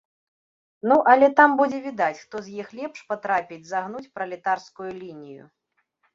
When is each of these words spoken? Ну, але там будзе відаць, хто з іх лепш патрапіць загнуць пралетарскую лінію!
Ну, 0.91 0.95
але 1.11 1.27
там 1.39 1.53
будзе 1.59 1.81
відаць, 1.87 2.21
хто 2.23 2.41
з 2.47 2.57
іх 2.63 2.73
лепш 2.81 2.99
патрапіць 3.13 3.61
загнуць 3.75 4.03
пралетарскую 4.19 4.89
лінію! 5.01 5.43